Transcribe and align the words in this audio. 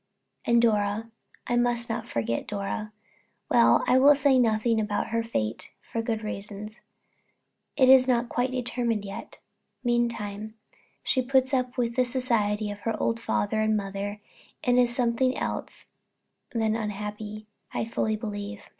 And 0.45 0.59
Dora 0.59 1.11
I 1.45 1.57
must 1.57 1.87
not 1.87 2.07
forget 2.07 2.47
Dora 2.47 2.91
well, 3.51 3.83
I 3.85 3.99
will 3.99 4.15
say 4.15 4.39
nothing 4.39 4.79
about 4.81 5.09
her 5.09 5.21
fate, 5.23 5.73
for 5.79 6.01
good 6.01 6.23
reasons 6.23 6.81
it 7.77 7.87
is 7.87 8.07
not 8.07 8.27
quite 8.27 8.49
determined 8.49 9.05
yet. 9.05 9.37
Meantime 9.83 10.55
she 11.03 11.21
puts 11.21 11.53
up 11.53 11.77
with 11.77 11.97
the 11.97 12.03
society 12.03 12.71
of 12.71 12.79
her 12.79 12.99
old 12.99 13.19
father 13.19 13.61
and 13.61 13.77
mother, 13.77 14.19
and 14.63 14.79
is 14.79 14.91
something 14.95 15.37
else 15.37 15.89
than 16.49 16.75
unhappy, 16.75 17.45
I 17.71 17.85
fully 17.85 18.15
believe. 18.15 18.69